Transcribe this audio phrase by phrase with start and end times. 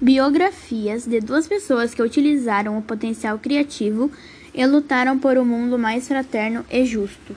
[0.00, 4.08] Biografias de duas pessoas que utilizaram o potencial criativo
[4.54, 7.34] e lutaram por um mundo mais fraterno e justo.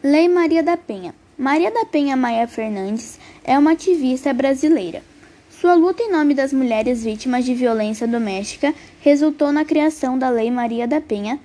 [0.00, 1.12] Lei Maria da Penha.
[1.36, 5.02] Maria da Penha Maia Fernandes é uma ativista brasileira.
[5.50, 10.52] Sua luta em nome das mulheres vítimas de violência doméstica resultou na criação da Lei
[10.52, 11.40] Maria da Penha,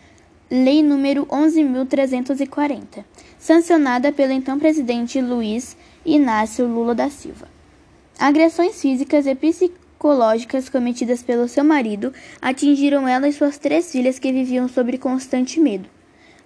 [0.51, 3.03] Lei número 11.340,
[3.39, 7.56] sancionada pelo então presidente Luiz Inácio Lula da Silva.
[8.19, 14.31] Agressões físicas e psicológicas cometidas pelo seu marido atingiram ela e suas três filhas que
[14.31, 15.87] viviam sob constante medo.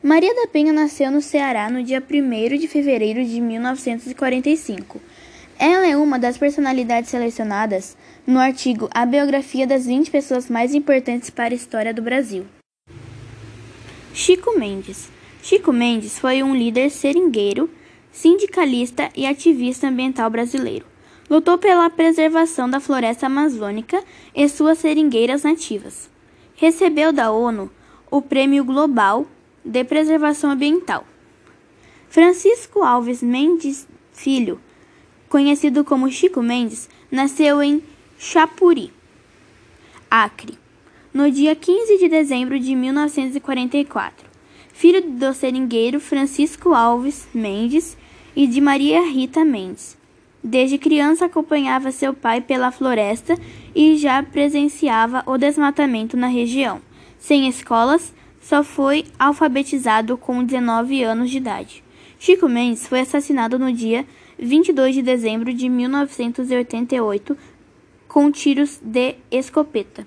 [0.03, 4.99] Maria da Penha nasceu no Ceará no dia 1 de fevereiro de 1945.
[5.57, 7.95] Ela é uma das personalidades selecionadas
[8.27, 12.45] no artigo A Biografia das 20 Pessoas Mais Importantes para a História do Brasil.
[14.13, 15.07] Chico Mendes.
[15.41, 17.69] Chico Mendes foi um líder seringueiro,
[18.11, 20.91] sindicalista e ativista ambiental brasileiro.
[21.31, 24.03] Lutou pela preservação da floresta amazônica
[24.35, 26.09] e suas seringueiras nativas.
[26.55, 27.71] Recebeu da ONU
[28.11, 29.25] o Prêmio Global
[29.63, 31.05] de Preservação Ambiental.
[32.09, 34.59] Francisco Alves Mendes Filho,
[35.29, 37.81] conhecido como Chico Mendes, nasceu em
[38.19, 38.91] Chapuri,
[40.09, 40.59] Acre
[41.13, 44.29] no dia 15 de dezembro de 1944,
[44.73, 47.97] filho do seringueiro Francisco Alves Mendes
[48.35, 50.00] e de Maria Rita Mendes.
[50.43, 53.37] Desde criança acompanhava seu pai pela floresta
[53.75, 56.81] e já presenciava o desmatamento na região.
[57.19, 61.83] Sem escolas, só foi alfabetizado com 19 anos de idade.
[62.17, 64.05] Chico Mendes foi assassinado no dia
[64.39, 67.37] 22 de dezembro de 1988
[68.07, 70.05] com tiros de escopeta.